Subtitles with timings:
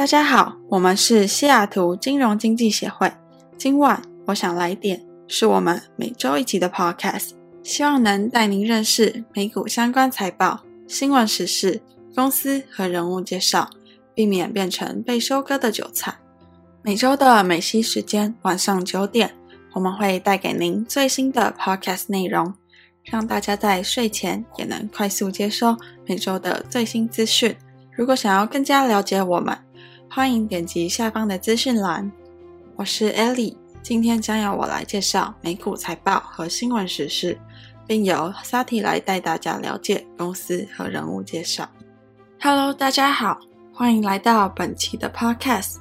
[0.00, 3.12] 大家好，我们是西雅图金融经济协会。
[3.58, 11.82] 今晚我想来点，是我们每周一集的 Podcast，希望能带您认识美股相关财报、新闻时事、
[12.14, 13.68] 公司和人物介绍，
[14.14, 16.14] 避免变成被收割的韭菜。
[16.80, 19.34] 每周的美西时间晚上九点，
[19.74, 22.54] 我们会带给您最新的 Podcast 内容，
[23.04, 25.76] 让大家在睡前也能快速接收
[26.06, 27.54] 每周的最新资讯。
[27.94, 29.54] 如果想要更加了解我们，
[30.12, 32.10] 欢迎点击下方的资讯栏。
[32.74, 37.38] 我是 Ellie，今天将由我来介绍美股财报和新闻时事，
[37.86, 41.68] 并由 Sati 来带大家了解公司和人物介绍。
[42.40, 43.38] Hello，大家好，
[43.72, 45.76] 欢迎来到本期的 Podcast。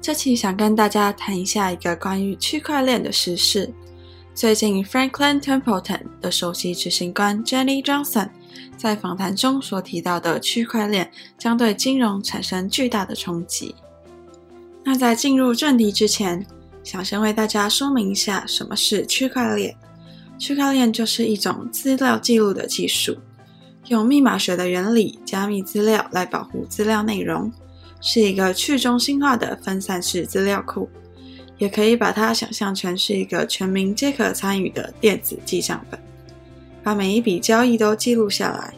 [0.00, 3.74] 这期想跟大家谈一下一个关于区块链的时事。
[4.36, 8.28] 最近，Franklin Templeton 的首席执行官 Jenny Johnson。
[8.76, 13.74] 在访谈中所提到的区块链将对金融产生巨大的冲击。
[14.84, 16.44] 那在进入正题之前，
[16.82, 19.74] 想先为大家说明一下什么是区块链。
[20.38, 23.16] 区块链就是一种资料记录的技术，
[23.86, 27.50] 用密码学的原理加密资料来保护资料内容，
[28.00, 30.90] 是一个去中心化的分散式资料库，
[31.56, 35.98] 也可以把它想象成是一个全民皆可参与的电子记账本。
[36.84, 38.74] 把每一笔交易都记录下来，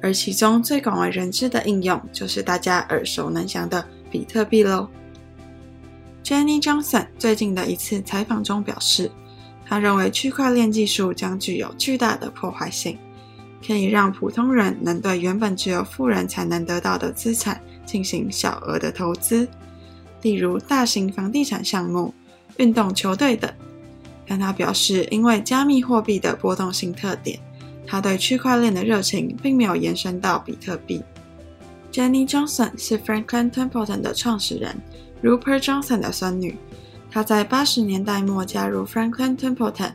[0.00, 4.88] 而其中最广为人知的应用就是大家耳熟能详的比特币喽。
[6.22, 9.10] Jenny Johnson 最近的一次采访中表示，
[9.66, 12.96] 他认为区块链技术将具有巨大的破坏性，
[13.66, 19.48] 可以让普通人能对原本只有富人才能得到的资产进行小额的投资，
[20.22, 22.14] 例如大型房地产项目、
[22.58, 23.52] 运动球队等。
[24.30, 27.36] 但他表示，因为加密货币的波动性特点，
[27.84, 31.02] 他对区块链的热情并没有延伸到比特币。
[31.90, 34.80] Jenny Johnson 是 Franklin Templeton 的创始人
[35.20, 36.56] Rupert Johnson 的孙女。
[37.10, 39.90] 她在八十年代末加入 Franklin Templeton，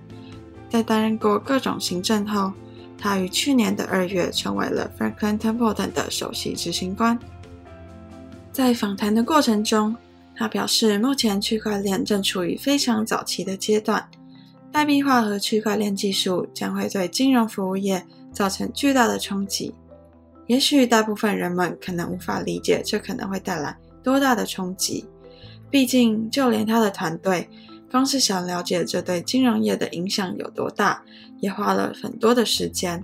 [0.70, 2.52] 在担任过各种行政后，
[2.98, 7.18] 她于去年的二月成为了 Franklin Templeton 的首席执行官。
[8.52, 9.96] 在访谈的过程中，
[10.36, 14.06] 他表示，目前区块链正处于非常早期的阶段。
[14.76, 19.74] 代币化和区块链技术将会对金融服务业造成巨大的冲击。
[20.48, 25.06] 也许大部分人们可能无法理解这可能会带来多大的冲击。
[25.72, 27.48] 毕竟，就连他的团队，
[27.90, 31.02] 光是想了解这对金融业的影响有多大，
[31.40, 33.02] 也花了很多的时间。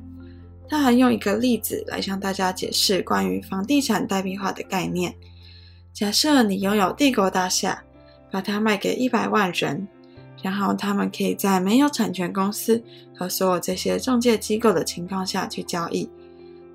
[0.68, 5.16] 他还用一个例子来向大家解释关于房地产代币化的概念。
[5.94, 7.82] 假设你拥有帝国大厦，
[8.30, 9.88] 把它卖给一百万人。
[10.42, 12.82] 然后他们可以在没有产权公司
[13.16, 16.10] 和所有这些中介机构的情况下去交易，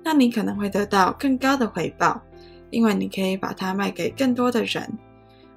[0.03, 2.21] 那你可能会得到更高的回报，
[2.69, 4.89] 因为你可以把它卖给更多的人，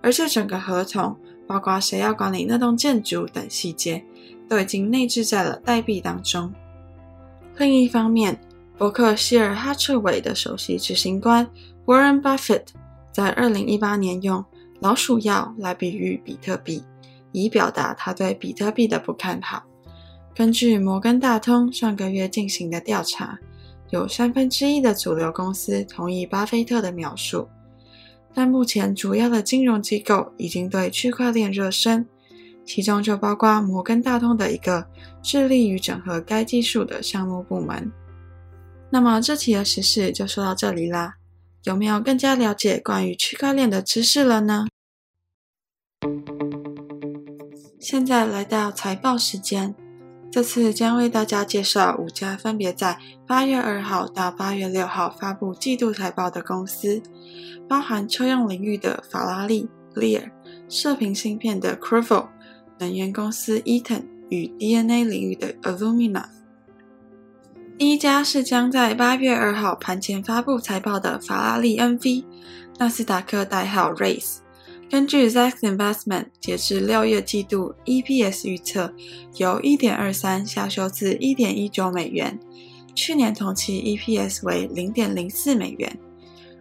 [0.03, 1.17] 而这整个合同，
[1.47, 4.05] 包括谁要管理那栋建筑等细节，
[4.49, 6.53] 都已经内置在了代币当中。
[7.59, 8.41] 另一方面，
[8.77, 11.47] 伯克希尔哈彻韦的首席执行官
[11.85, 12.63] Warren Buffett
[13.13, 14.45] 在2018年用
[14.81, 16.83] 老鼠药来比喻比特币。
[17.33, 19.65] 以表达他对比特币的不看好。
[20.35, 23.39] 根据摩根大通上个月进行的调查，
[23.91, 27.49] 有三分之一的主流公司同意巴菲特的描述。
[28.33, 32.07] 但目前主要的金融机构已经对区块链热身，
[32.65, 34.87] 其中就包括摩根大通的一个
[35.21, 37.91] 致力于整合该技术的项目部门。
[38.89, 41.17] 那么这期的时事就说到这里啦，
[41.65, 44.69] 有没有更加了解关于区块链的知识了呢？
[47.81, 49.75] 现在来到财报时间，
[50.31, 57.03] 这次将为大家介绍五家分别在八月二号到八月六号发布季度财报的公司，
[57.67, 60.31] 包含车用领域的法拉利 Lear、
[60.69, 62.29] 射频芯片的 c r v o、
[62.79, 66.27] 能源公司 Eaton 与 DNA 领域的 Illumina。
[67.79, 72.27] 第一家是将在八月二号盘前发布财报的法拉利 NV，
[72.79, 74.41] 纳斯达克代号 RACE。
[74.91, 78.93] 根据 Zacks Investment 截至六月季度 EPS 预测，
[79.37, 82.37] 由一点二三下修至一点一九美元，
[82.93, 85.97] 去年同期 EPS 为零点零四美元，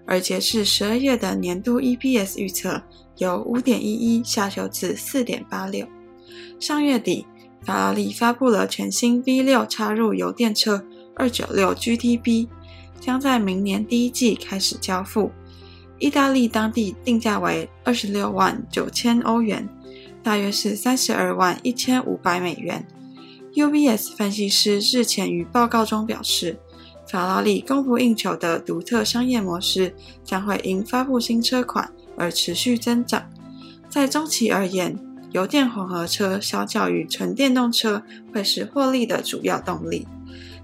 [0.05, 2.83] 而截至十二月的年度 EPS 预测
[3.17, 5.87] 由五点一一下修至四点八六。
[6.59, 7.25] 上月底，
[7.65, 10.85] 法拉利发布了全新 V 六插入油电车
[11.15, 12.47] 二九六 GTB，
[12.99, 15.31] 将在明年第一季开始交付。
[16.00, 19.68] 意大利当地定价为二十六万九千欧元，
[20.24, 22.86] 大约是三十二万一千五百美元。
[23.54, 26.57] UBS 分析师日前于报告中表示，
[27.07, 29.94] 法拉利供不应求的独特商业模式
[30.24, 33.30] 将会因发布新车款而持续增长。
[33.90, 34.98] 在中期而言，
[35.31, 38.01] 油电混合车相较于纯电动车
[38.34, 40.07] 会是获利的主要动力。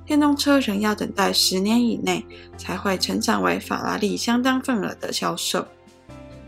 [0.06, 2.24] 电动车仍要等待十年以内
[2.58, 5.66] 才会成长为法拉利相当份额的销售。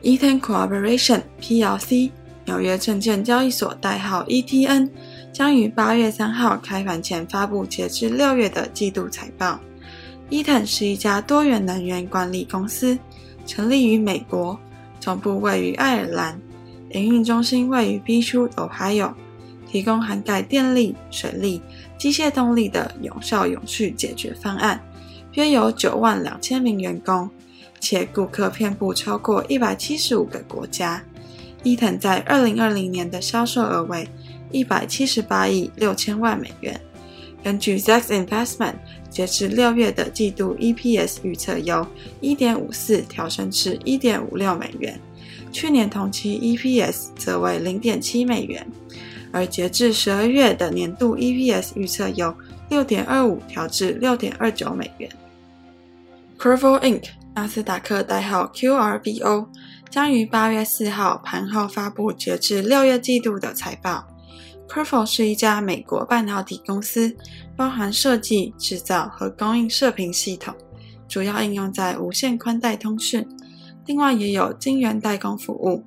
[0.03, 2.11] Eaton Corporation PLC
[2.45, 4.89] 纽约证券交易所代号 ETN
[5.33, 9.59] 将于八月三号开盘前发布截至六月的季度财报。
[10.29, 12.97] Eaton 是一家多元能源管理公司，
[13.45, 14.59] 成立于美国，
[14.99, 16.39] 总部位于爱尔兰，
[16.91, 19.13] 营运中心位于 B 区 Ohio，
[19.67, 21.61] 提供涵盖电力、水力、
[21.97, 24.79] 机械动力的有效永续解决方案，
[25.33, 27.29] 约有九万两千名员工，
[27.79, 31.03] 且顾客遍布超过一百七十五个国家。
[31.63, 34.07] 伊藤在二零二零年的销售额为
[34.51, 36.79] 一百七十八亿六千万美元。
[37.43, 38.75] 根据 Zacks Investment，
[39.09, 41.85] 截至六月的季度 EPS 预测由
[42.21, 44.99] 一点五四调升至一点五六美元，
[45.51, 48.65] 去年同期 EPS 则为零点七美元，
[49.31, 52.35] 而截至十二月的年度 EPS 预测由
[52.69, 55.09] 六点二五调至六点二九美元。
[56.39, 57.03] Qorvo Inc.
[57.35, 59.47] 纳斯达克代号 QRBO
[59.89, 64.07] 将于八月四号盘后发布截至六月季度的财报。
[64.67, 67.15] Qorvo 是一家美国半导体公司，
[67.55, 70.53] 包含设计、制造和供应射频系统，
[71.07, 73.25] 主要应用在无线宽带通讯。
[73.85, 75.83] 另外，也有晶圆代工服务。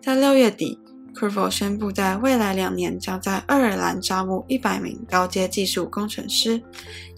[0.00, 0.78] 在六月底
[1.14, 6.60] ，Qorvo 宣布，在未来两年将在爱尔兰招募一百名高阶技术工程师，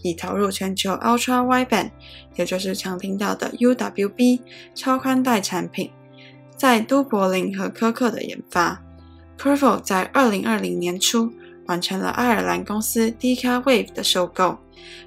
[0.02, 1.90] 以投入全球 Ultra Wideband，
[2.36, 4.40] 也就是常听到的 UWB
[4.74, 5.90] 超宽带产品，
[6.56, 8.82] 在都柏林和科克的研发。
[9.38, 11.30] Qorvo 在二零二零年初
[11.66, 14.58] 完成了爱尔兰公司 Decawave 的收购。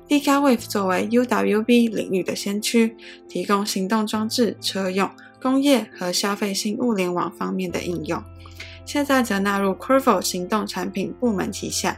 [0.08, 2.96] Decawave 作为 UWB 领域的先驱，
[3.28, 5.10] 提供行动装置、车用、
[5.42, 8.22] 工业和消费性物联网方面的应用。
[8.90, 11.96] 现在则纳入 Qorvo 行动产品部门旗下。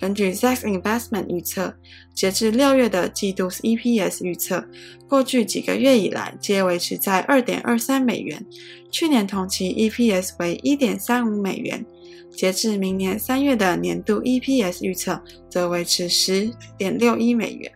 [0.00, 1.74] 根据 Zacks Investment 预测，
[2.14, 4.64] 截至六月的季度 EPS 预测，
[5.06, 8.42] 过去几个月以来皆维持在二点二三美元，
[8.90, 11.84] 去年同期 EPS 为一点三五美元，
[12.30, 17.70] 截至明年三月的年度 EPS 预测则维持十点六一美元。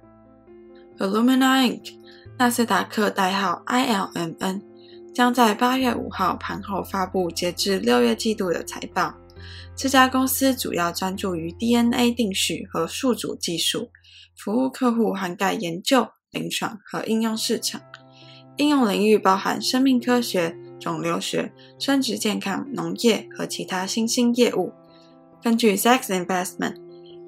[0.99, 1.93] Alumina Inc.（
[2.39, 4.63] 纳斯达克代号 ILMN
[5.17, 9.15] 将在八月五号盘后发布截至六月季度的财报。
[9.75, 13.89] 这家公司主要专注于 DNA 定序和宿主技术，
[14.37, 17.81] 服务客户涵盖研究、临床和应用市场。
[18.59, 24.75] 应用领域包含生命科学、肿瘤学、生殖健康、农业和其他新兴业务。
[25.43, 26.75] 根据 Zacks Investment，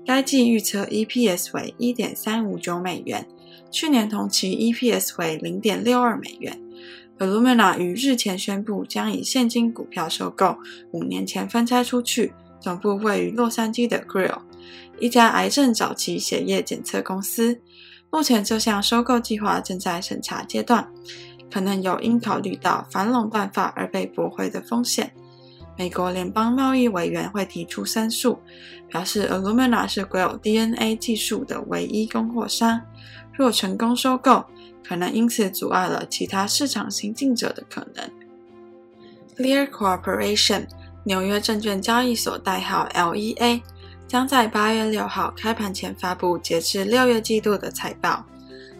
[0.04, 3.26] 该季预测 EPS 为一点三五九美元，
[3.70, 6.60] 去年同期 EPS 为零点六二美元。
[7.18, 10.56] Illumina 于日前宣布，将以现金股票收购
[10.92, 14.38] 五年前分拆出去、总部位于洛杉矶的 Grill，
[15.00, 17.60] 一家癌症早期血液检测公司。
[18.10, 20.88] 目前这项收购计划正在审查阶段，
[21.52, 25.12] 可能有因考虑到反垄断法而被驳回的风险。
[25.76, 28.38] 美国联邦贸易委员会提出申诉，
[28.88, 32.80] 表示 Illumina 是 Grail DNA 技术的唯一供货商，
[33.32, 34.44] 若成功收购，
[34.88, 38.10] 可能因此阻碍了其他市场行进者的可能。
[39.36, 40.66] Lear Corporation
[41.04, 43.60] 纽约证券交易所代号 LEA
[44.06, 48.24] 将在八月六号开盘前发布截至六月季度的财报。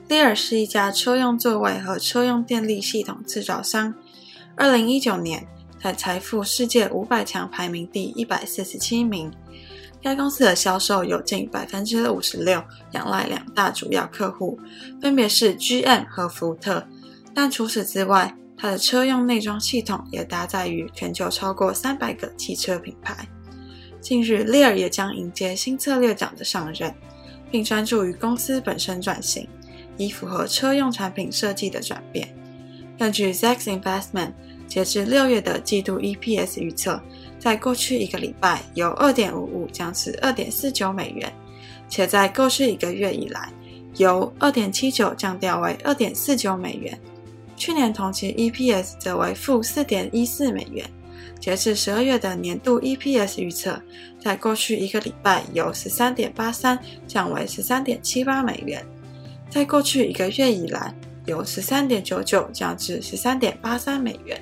[0.08, 3.94] Lear 是一家车用座位和车用电力系统制造商。
[4.56, 5.46] 二零一九年
[5.78, 9.30] 在财富世界五百强排名第一百四十七名。
[10.00, 12.62] 该公司的销售有近百分之五十六
[12.92, 14.58] 仰赖两大主要客户，
[15.00, 16.86] 分别是 GM 和福特。
[17.34, 23.28] 但除此之外，它的车用内装系统也搭载于全球超过三百个汽车品牌。
[24.00, 26.94] 近日，Lear 也将迎接新策略长的上任，
[27.50, 29.48] 并专注于公司本身转型，
[29.96, 32.32] 以符合车用产品设计的转变。
[32.96, 34.32] 根据 Zacks Investment，
[34.68, 37.00] 截至六月的季度 EPS 预测。
[37.38, 41.32] 在过去一个礼拜，由二点五五降至二点四九美元，
[41.88, 43.48] 且在过去一个月以来，
[43.96, 46.98] 由二点七九降调为二点四九美元。
[47.56, 50.88] 去年同期 EPS 则为负四点一四美元。
[51.40, 53.80] 截至十二月的年度 EPS 预测，
[54.20, 58.84] 在过去一个礼拜由十三点八三降为十三点七八美元，
[59.48, 60.92] 在过去一个月以来，
[61.26, 64.40] 由十三点九九降至十三点八三美元。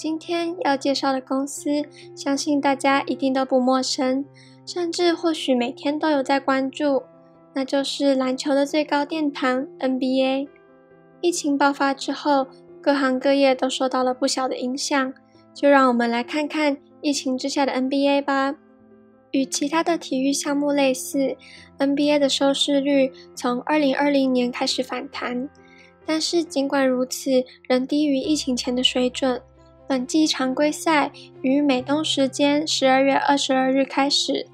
[0.00, 1.84] 今天要介绍的公司，
[2.16, 4.24] 相信大家一定都不陌生，
[4.64, 7.02] 甚至或许每天都有在关注，
[7.52, 10.48] 那就是篮球的最高殿堂 NBA。
[11.20, 12.46] 疫情爆发之后，
[12.80, 15.12] 各行各业都受到了不小的影响。
[15.52, 18.54] 就让我们来看看疫情之下的 NBA 吧。
[19.32, 21.36] 与其他的体育项目类似
[21.78, 25.50] ，NBA 的收视率从2020年开始反弹，
[26.06, 29.42] 但是尽管如此，仍低于疫情前的水准。
[29.90, 31.10] 本季常规赛
[31.42, 34.46] 于美东时间12月22日开始，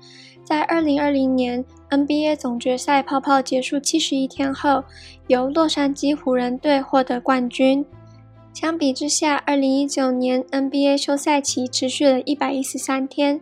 [0.42, 4.82] 在2020年 NBA 总决赛泡泡结束71天后，
[5.26, 7.84] 由洛杉矶湖人队获得冠军。
[8.54, 13.38] 相比之下，2019年 NBA 休赛期持续了一百一十三天。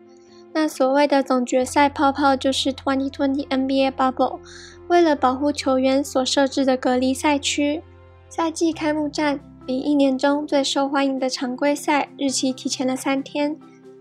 [0.52, 4.40] 那所谓的总决赛泡泡就是 Twenty Twenty NBA Bubble，
[4.88, 7.84] 为了保护球员所设置的隔离赛区。
[8.28, 13.56] 赛季开幕战比一年中最受欢迎的常规赛日期提前了三天，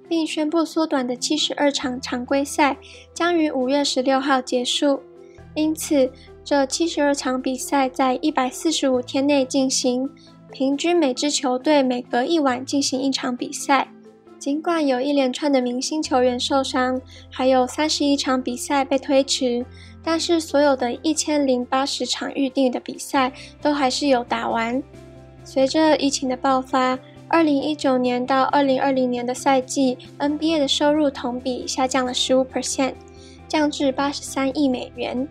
[0.09, 2.75] 并宣布缩短的七十二场常规赛
[3.13, 4.99] 将于五月十六号结束。
[5.55, 6.11] 因此，
[6.43, 10.09] 这七十二场比赛在一百四十五天内进行，
[10.51, 13.87] 平均每支球队每隔一晚进行一场比赛。
[14.37, 16.99] 尽管有一连串的明星球员受伤，
[17.31, 19.65] 还有三十一场比赛被推迟，
[20.03, 24.83] 但是所有的一千零八十场预定的比赛都还是有打完。
[25.43, 26.97] 随着疫情的爆发，
[27.27, 32.93] 二零一九年到二零二零年的赛季，NBA 的收入同比下降了十五 percent，
[33.47, 35.27] 降至八十三亿美元。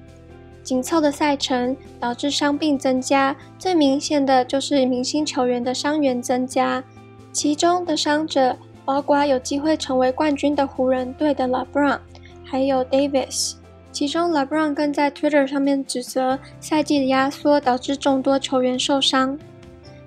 [0.62, 6.84] 紧凑的赛程导致伤病增加，最明显的就是明星球员的伤员增加，
[7.32, 8.56] 其中的伤者。
[8.84, 12.00] 包括有机会成为冠军的湖人队的 LeBron，
[12.42, 13.52] 还有 Davis。
[13.92, 19.38] 其中 LeBron 更在 Twitter 上面指责赛季的压缩导致众多球员受伤。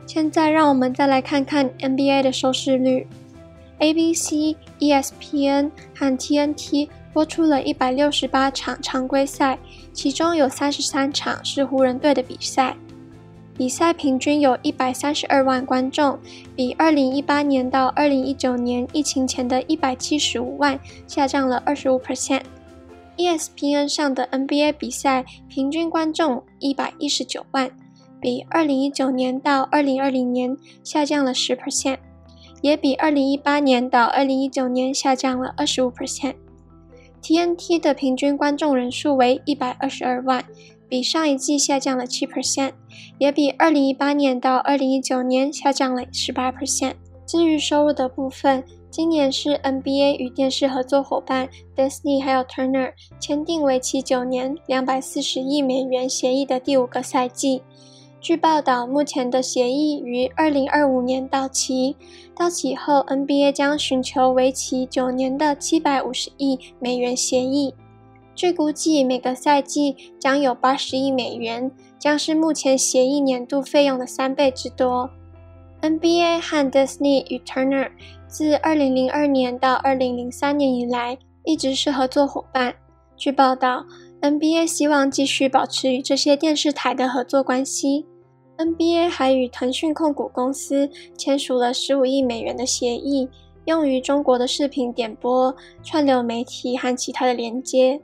[0.05, 3.07] 现在让我们再来看看 NBA 的收视率。
[3.79, 9.57] ABC、ESPN 和 TNT 播出了一百六十八场常规赛，
[9.91, 12.75] 其中有三十三场是湖人队的比赛。
[13.57, 16.19] 比赛平均有一百三十二万观众，
[16.55, 22.41] 比二零一八年到二零一九年疫情前的一百七十五万下降了二十五 percent。
[23.17, 27.71] ESPN 上的 NBA 比赛平均观众一百一十九万，
[28.25, 31.99] 比二零一九年到二零二零年下降了十 percent，
[32.59, 36.33] 也比二零一八年到二零一九年下降了二十五 percent。
[37.21, 40.43] TNT 的平均观众人数为一百二十二万。
[40.89, 42.71] 比上一季下降了七 percent，
[43.19, 46.93] 也比二零一八年到二零一九年下降了十八 percent。
[47.27, 57.61] 至于收入的部分，今年是 NBA 与电视合作伙伴 Disney 还有 Turner 签订为期九年、两百四十亿美元协议的第五个赛季。
[58.25, 61.95] 据报道，目前的协议于二零二五年到期，
[62.35, 67.75] 到期后 NBA 将寻求为期九年的七百五十亿美元协议。
[68.33, 75.07] 据估计，每个赛季将有八十亿美元，将是目前协议年度费用的三倍之多。
[75.83, 77.91] NBA 和 Disney 与 Turner
[78.27, 82.73] 自二零零二年到二零零三年以来一直是合作伙伴。
[83.15, 83.85] 据报道
[84.19, 88.07] ，NBA 希望继续保持与这些电视台的合作关系。
[88.57, 93.27] NBA 还与腾讯控股公司签署了十五亿美元的协议，
[93.65, 98.01] 用于中国的视频点播、串流媒体和其他的连接。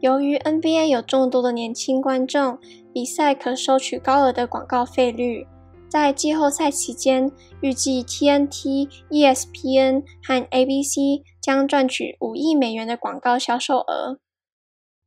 [0.00, 2.58] 由于 NBA 有众多的年轻观众，
[2.92, 5.46] 比赛可收取高额的广告费率。
[5.88, 14.18] 在季后赛期间，预计 TNT、ESPN 和 ABC 将赚取五亿美元的广告销售额。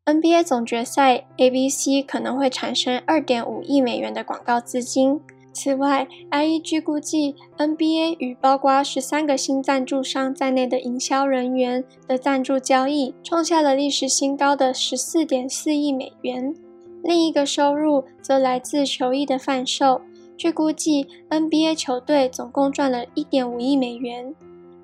[0.05, 5.19] NBA 总决赛，ABC 可能会产生二点五亿美元的广告资金。
[5.51, 16.53] 此外，IEG 估计 NBA 与包括十三个新赞助商在内的营销人员的赞助交易创下了历史新高的十四点四亿美元。
[17.01, 20.01] 另一个收入则来自球衣的贩售，
[20.37, 24.35] 据估计，NBA 球队总共赚了一点五亿美元。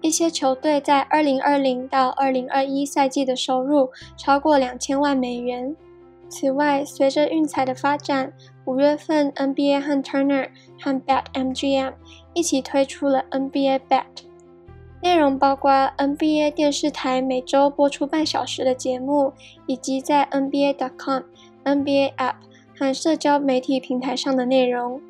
[0.01, 5.75] 一些球队在二零二零到二零二一赛季的收入超过两千万美元。
[6.27, 8.33] 此外，随着运彩的发展，
[8.65, 11.93] 五月份 NBA 和 Turner 和 BetMGM
[12.33, 14.05] 一起推出了 NBA Bet，
[15.01, 19.33] 内容包括 NBA 电视台每周播出半小时的节目，
[19.67, 21.23] 以及在 NBA.com、
[21.65, 22.35] NBA App
[22.77, 25.01] 和社交媒体平台上的内容。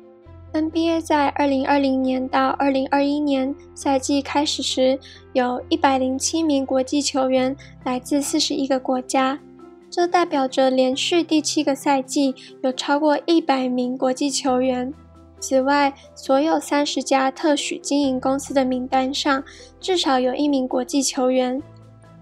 [0.52, 4.98] NBA 在二零二零年到二零二一年赛季开始时，
[5.32, 9.38] 有一百零七名国际球员来自四十一个国家。
[9.90, 14.92] 这代表着连续第七个赛季有超过一百名国际球员。
[15.40, 19.42] 此外，所有三十家特许经营公司的名单上
[19.80, 21.62] 至少有一名国际球员。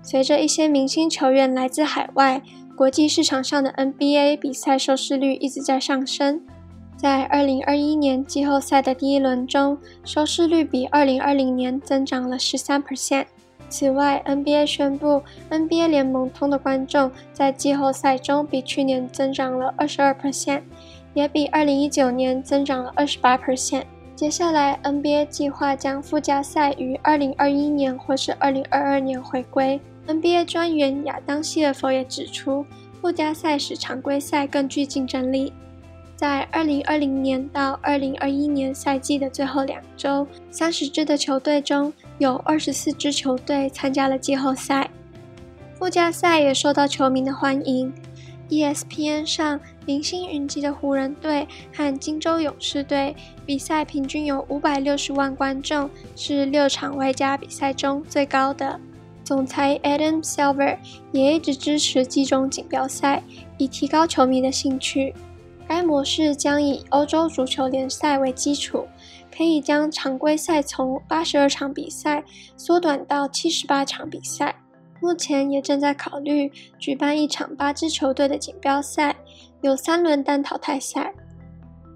[0.03, 2.41] 随着一些明星球员来自海外，
[2.77, 6.41] 国际市场上的 NBA 比赛收视率一直在上升。
[7.01, 13.25] 在二零二一年季后赛的第一轮中，收视率比二零二零年增长了十三 percent。
[13.71, 20.61] 此外，NBA 宣布，NBA 联盟通的观众在季后赛中比去年增长了二十二 percent，
[21.15, 23.85] 也比二零一九年增长了二十八 percent。
[24.15, 29.81] 接下来，NBA 计划将附加赛于二零二一年或是二零二二年回归。
[30.07, 32.67] NBA 专员亚当·希尔弗也指出，
[33.01, 35.55] 附加赛使常规赛更具竞争力。
[36.21, 44.91] 在二零二零年到二零二一年赛季的最后两周，三十支的球队中，有二十四支球队参加了季后赛，
[45.79, 47.91] 附加赛也受到球迷的欢迎。
[48.51, 58.79] ESPN 上，明星云集的湖人队和金州勇士队比赛平均有五百六十万观众，是六场外加比赛中最高的。
[59.25, 60.77] 总裁 Adam Silver
[61.13, 63.23] 也一直支持季中锦标赛，
[63.57, 65.15] 以提高球迷的兴趣。
[65.71, 68.85] 该模式将以欧洲足球联赛为基础。
[69.33, 72.25] 可以将常规赛从八十二场比赛
[72.57, 74.57] 缩短到七十八场比赛。
[75.01, 79.15] 目前也正在考虑举办一场八支球队的锦标赛，
[79.63, 81.15] 有三轮单淘汰赛。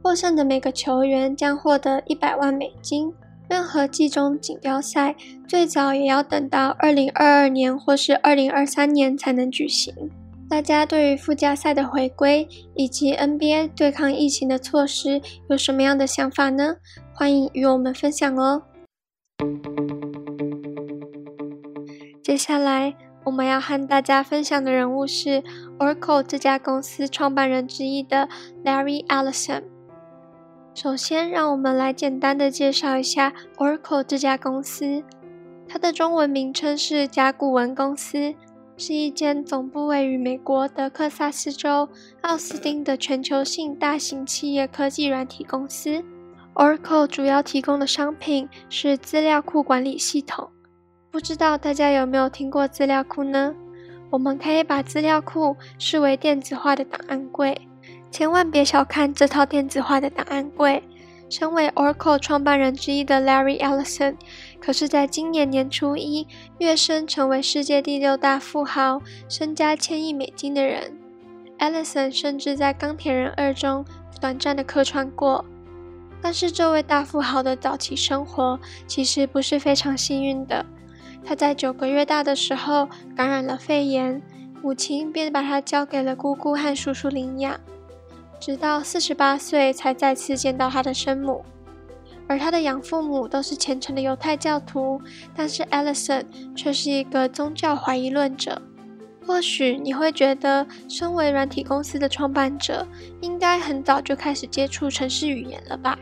[0.03, 3.13] 获胜的每个球员将获得一百万美金。
[3.49, 5.17] 任何季中锦标赛
[5.47, 9.93] 最早也要等到二零二二年或是二零二三年才能举行。
[10.55, 12.47] 大家对于附加赛的回归
[12.77, 16.77] 以及 NBA 对抗疫情的措施有什么样的想法呢？
[17.13, 18.63] 欢迎与我们分享哦。
[22.23, 22.95] 接下来
[23.25, 25.43] 我们要和大家分享的人物是
[25.81, 28.29] Oracle 这家公司创办人之一的
[28.65, 29.65] Larry Ellison。
[30.73, 35.03] 首先，让我们来简单的介绍一下 Oracle 这家公司。
[35.67, 38.35] 它的中文名称是甲骨文公司，
[38.77, 41.89] 是一间总部位于美国德克萨斯州
[42.23, 46.03] 奥斯汀的全球性大型企业科技软体公司。
[46.55, 50.49] Oracle 主要提供的商品是资料库管理系统。
[51.11, 53.55] 不知道大家有没有听过资料库呢？
[54.11, 57.69] 我们可以把资料库视为电子化的档案柜。
[58.11, 60.83] 千万别小看这套电子化的档案柜。
[61.29, 64.17] 身为 Oracle 创办人之一的 Larry Ellison，
[64.61, 66.27] 可是在今年年初一
[66.59, 70.93] 跃升成为世界第六大富豪，身家千亿美金的人。
[71.59, 73.85] Ellison 甚至在《钢铁人二》中
[74.21, 75.45] 短暂的客串过。
[76.21, 80.65] 但是这位大富豪的早期生活其实不是非常幸运的。
[81.23, 84.23] 他在九个月大的时候感染了肺炎，
[84.63, 87.61] 母亲便把他交给了姑姑和叔叔领养，
[88.45, 91.43] 直到四十八岁才再次见到他的生母。
[92.29, 95.01] 而他的养父母都是虔诚的犹太教徒，
[95.35, 98.61] 但是 Ellison 却是一个宗教怀疑论者。
[99.27, 102.87] 或许你会觉得，身为软体公司的创办者，
[103.23, 105.99] 应该很早就开始接触程式语言了吧？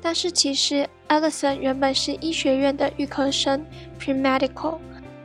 [0.00, 3.66] 但是其实，Ellison 原本是医学院的预科生
[3.98, 4.78] （pre-medical），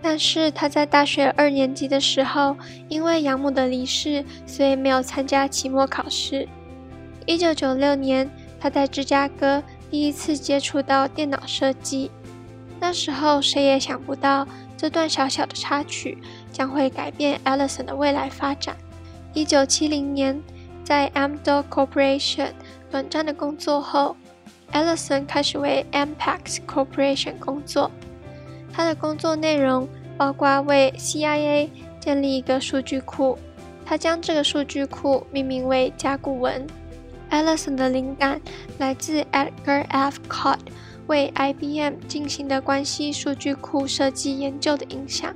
[0.09, 2.55] 但是他在大学二年级的时候，
[2.87, 6.47] 因为养母的离世，所以没有参加期末考试。
[7.25, 12.09] 一九九六年，他在芝加哥第一次接触到电脑设计，
[12.79, 16.17] 那时候谁也想不到这段小小的插曲
[16.53, 18.77] 将会改变 Ellison 的未来发展。
[19.33, 20.41] 一九七零年，
[20.85, 22.51] 在 Amdo Corporation
[22.89, 24.15] 短暂的工作后。
[24.71, 27.91] Ellison 开始为 Ampex Corporation 工作，
[28.71, 29.87] 他的工作内容
[30.17, 33.37] 包括为 CIA 建立一个数据库，
[33.85, 36.65] 他将这个数据库命名为甲骨文。
[37.29, 38.41] Ellison 的灵感
[38.77, 40.19] 来自 Edgar F.
[40.27, 40.59] Codd
[41.07, 45.33] 为 IBM 进行的关系数据库设计研究的影响。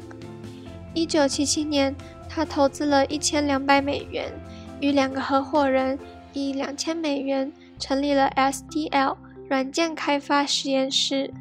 [0.93, 1.95] 一九七七年，
[2.27, 4.31] 他投资了一千两百美元，
[4.79, 5.99] 与两个合伙人
[6.33, 7.51] 以两千美元。
[7.79, 9.17] 成立了 SDL
[9.49, 11.33] 软件开发实验室。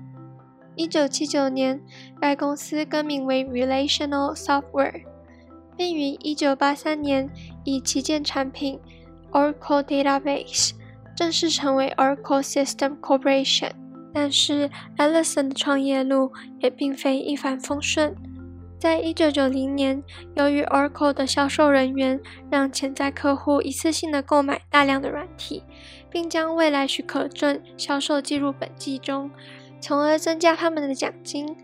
[0.81, 1.79] 一九七九年，
[2.19, 5.03] 该公司更名为 Relational Software，
[5.77, 7.29] 并于一九八三年
[7.65, 8.81] 以旗舰产品
[9.31, 10.71] Oracle Database
[11.15, 13.73] 正式成为 Oracle System Corporation。
[14.15, 18.17] 但是，Ellison 的创业路也并非一帆风顺。
[18.79, 20.03] 在一九九零年，
[20.35, 22.19] 由于 Oracle 的销售人员
[22.51, 25.63] 让潜在客户一次性的购买大量的软体，
[26.09, 29.31] 并将未来许可证销售记入本季中，
[29.81, 31.57] 从而增加他们的奖金。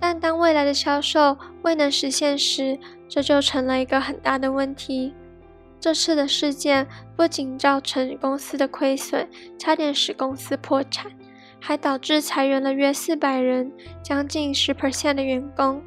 [0.00, 5.14] 但当未来的销售未能实现时，这就成了一个很大的问题。
[5.78, 6.86] 这次的事件
[7.16, 11.10] 不仅造成公司的亏损，差点使公司破产，
[11.60, 15.82] 还导致裁员了约四百人，将近十 percent 的员工。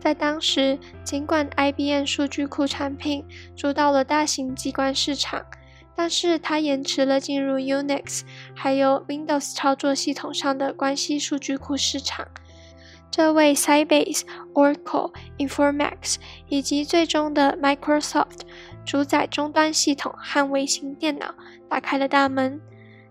[0.00, 3.24] 在当时，尽管 IBM 数据库产品
[3.56, 5.44] 主导了大型机关市场，
[5.96, 8.22] 但是它延迟了进入 Unix
[8.54, 12.26] 还有 Windows 操作系统上的关系数据库市场。
[13.10, 14.22] 这为 Sybase、
[14.54, 16.16] Oracle、Informax
[16.48, 18.40] 以及最终的 Microsoft
[18.84, 21.32] 主宰终端系统和微型电脑
[21.68, 22.60] 打开了大门。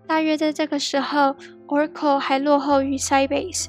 [0.06, 1.36] 大约在这个时候
[1.67, 3.67] ，Oracle 还落后于 Sybase，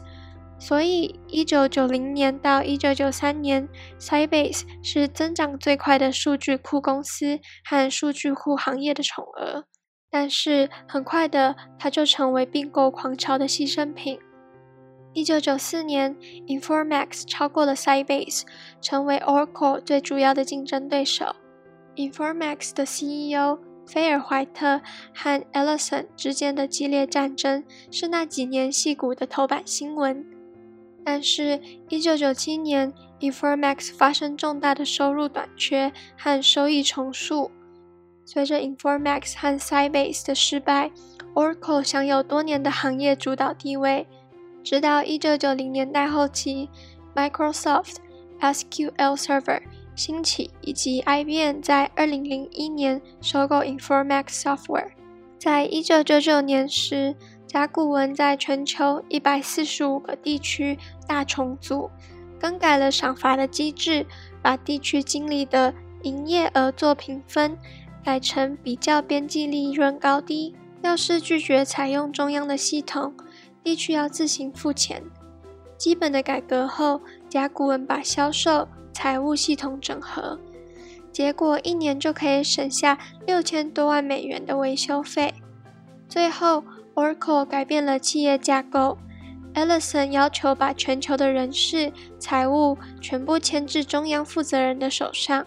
[0.67, 3.69] 所以1990年到1993年
[4.01, 9.65] ，Sybase 是增长最快的数据库公司和数据库行业的宠儿。
[10.11, 14.19] 但是很快的，它就成为并购狂潮的牺牲品。
[15.13, 18.45] 一九九四年，Informax 超过了 Sybase，
[18.81, 21.37] 成为 Oracle 最主要的竞争对手。
[21.97, 24.81] Informax 的 CEO 菲尔怀特
[25.15, 30.25] 和 Ellison 之间的激烈战争是那几年戏骨的头版新闻。
[31.05, 37.51] 但是，，1997年，Informax 发生重大的收入短缺和收益重塑。
[38.25, 40.91] 随着 Informax 和 Sybase 的失败
[41.35, 44.07] ，Oracle 享有多年的行业主导地位。
[44.63, 46.71] 直到1990年代后期
[47.15, 47.97] ，Microsoft
[48.41, 49.61] SQL Server
[49.95, 54.93] 兴起，以及 IBM 在2001年收购 Informax Software。
[55.39, 57.15] 在1999年时，
[57.55, 61.89] 甲骨文在全球一百四十五个地区大重组，
[62.37, 64.05] 更改了赏罚的机制，
[64.43, 67.57] 把地区经理的营业额做评分，
[68.05, 70.57] 改成比较边际利润高低。
[70.83, 73.15] 要是拒绝采用中央的系统，
[73.63, 75.01] 地区要自行付钱。
[75.79, 80.41] 基本的改革后，甲骨文把销售、财务系统整合，
[81.13, 85.33] 结果一年就可以省下六千多万美元的维修费。
[86.09, 86.63] 最后
[86.95, 88.99] ，Oracle 改变了企业架构
[89.55, 95.47] ，Ellison 要求把全球的人事、财务全部迁至中央负责人的手上。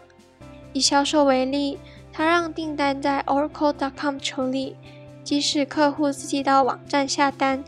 [0.74, 1.80] 以销售为例，
[2.14, 4.76] 他让订单在 Oracle.com 处理，
[5.24, 7.64] 即使客户自己到网站下单。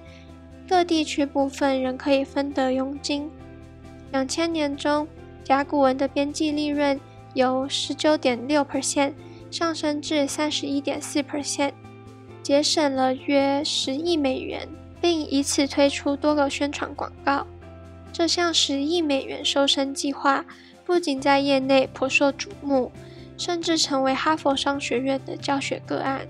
[0.67, 3.31] 各地区部分仍可以分得佣金。
[4.11, 5.07] 两千年中，
[5.43, 6.99] 甲骨文的边际利润
[7.33, 9.13] 由十九点六 percent
[9.49, 11.71] 上升至三十一点四 percent，
[12.49, 14.67] 节省了约十亿美元，
[14.99, 17.45] 并以此推出多个宣传广告。
[18.11, 20.43] 这项十亿美元瘦身计划
[20.83, 22.91] 不仅在业内颇受瞩目，
[23.37, 26.21] 甚至成为哈佛商学院的教学个案。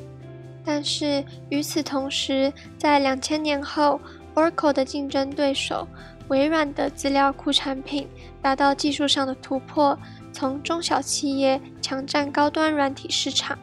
[0.65, 3.97] 但是与此同时，在两千年后
[4.35, 5.87] ，Oracle 的竞争对手
[6.27, 8.09] 微软的资料库产品
[8.41, 9.97] 达到技术上的突破，
[10.33, 13.57] 从中小企业抢占高端软体市场。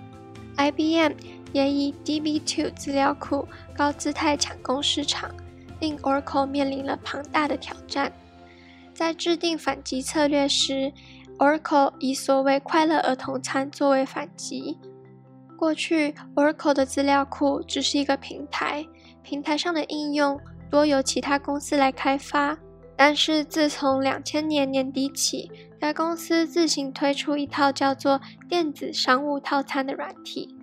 [0.56, 1.12] IBM
[1.56, 5.30] 也以 DB2 资料库高姿态抢攻市场，
[5.80, 8.12] 令 Oracle 面临了庞大的挑战。
[8.92, 10.92] 在制定反击策略时
[11.38, 14.76] ，Oracle 以所谓“快乐儿童餐”作为反击。
[15.56, 18.84] 过去，Oracle 的资料库只是一个平台，
[19.22, 20.38] 平台上的应用。
[20.68, 22.58] 多由其他公司来开发，
[22.96, 30.55] 但是自从两千年年底起，该公司自行推出一套叫做“电子商务套餐”的软体，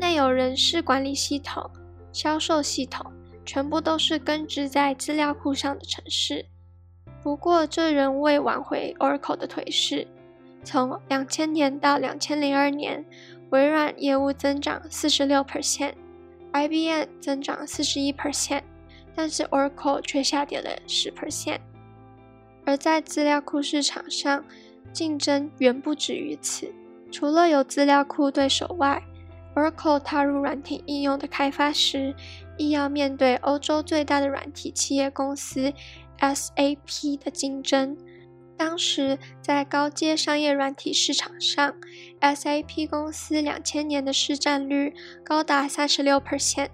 [0.00, 1.70] 内有人事管理系统、
[2.10, 3.12] 销售系统，
[3.44, 6.46] 全部都是根植在资料库上的程式。
[7.22, 10.08] 不过，这仍未挽回 Oracle 的颓势。
[10.64, 13.04] 从两千年到两千零二年，
[13.50, 18.62] 微软业务增长四十六 percent，IBM 增长四十一 percent。
[19.14, 21.58] 但是 Oracle 却下跌了十 percent，
[22.64, 24.42] 而在资料库市场上，
[24.92, 26.72] 竞争远不止于此。
[27.10, 29.02] 除了有资料库对手外
[29.60, 32.14] ，Oracle 踏入软体应用的开发时，
[32.56, 35.72] 亦要面对欧洲最大的软体企业公司
[36.18, 37.96] SAP 的竞争。
[38.56, 41.74] 当时在高阶商业软体市场上
[42.20, 44.94] ，SAP 公司两千年的市占率
[45.24, 46.68] 高达三十六 percent。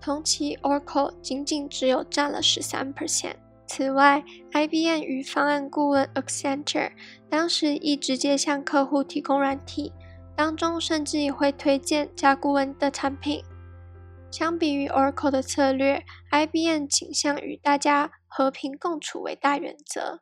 [0.00, 3.34] 同期，Oracle 仅仅只有占了十三 percent。
[3.66, 6.92] 此外，IBM 与方案顾问 Accenture
[7.28, 9.92] 当时亦直接向客户提供软体，
[10.36, 13.42] 当中甚至也会推荐甲骨文的产品。
[14.30, 20.20] 相比于 Oracle 的策略，IBM 倾向与大家和平共处为大原则。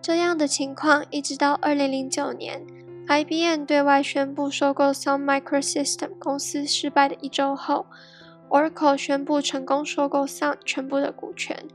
[0.00, 2.64] 这样的情况一直到二零零九年
[3.08, 7.86] ，IBM 对外宣布收购 Sun Microsystems 公司失败的一周后。
[8.48, 11.68] Oracle 宣布成功收购 Sun 全部的股权，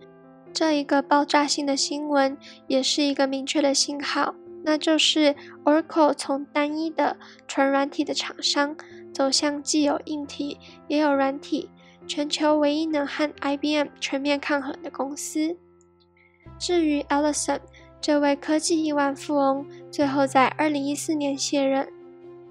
[0.52, 7.16] 这一个爆炸性的新闻也是一个明确的信号，那就是 Oracle 从单一的
[7.48, 8.76] 纯软体的厂商
[9.14, 11.70] 走向既有硬体也有软体，
[12.08, 15.56] 全球唯一能和 IBM 全面抗衡的公司。
[16.58, 17.60] 至于 Ellison
[18.02, 21.88] 这位科技亿万富翁，最后在二零一四年卸任。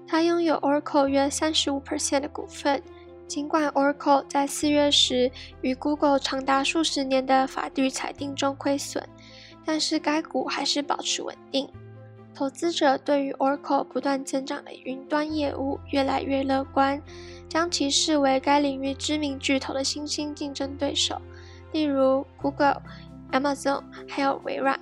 [0.07, 2.81] 他拥有 Oracle 约三十五 percent 的股份。
[3.27, 9.03] 尽管 Oracle 在四月时与 Google 长达数十年的法律裁定中亏损，
[9.65, 11.67] 但是该股还是保持稳定。
[12.35, 17.01] 投资者对于 Oracle 不断增长的云端业务越来越乐观，
[17.47, 21.21] 将其视为该领域知名巨头的新兴竞争对手，
[21.71, 22.81] 例如 Google、
[23.31, 24.77] Amazon 还有微软。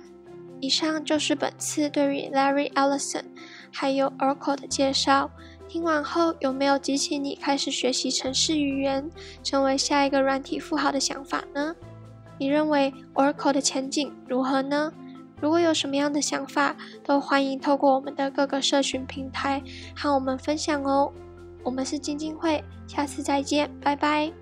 [0.60, 3.24] 以上就是本次对于 Larry Ellison
[3.70, 5.30] 还有 Oracle 的介绍。
[5.68, 9.10] 听完后，有没有激起你开始学习程式语言，
[9.42, 11.74] 成为下一个软体富豪的想法呢？
[12.38, 14.92] 你认为 Oracle 的前景如何呢？
[15.44, 19.62] 如果有什么样的想法，都欢迎透过我们的各个社群平台
[19.94, 21.12] 和我们分享哦。
[21.62, 24.32] 我们是晶晶会，下次再见，拜拜。